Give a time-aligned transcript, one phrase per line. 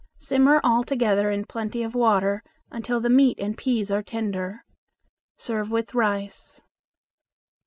[0.17, 4.65] Simmer all together in plenty of water until the meat and peas are tender.
[5.37, 6.59] Serve with rice.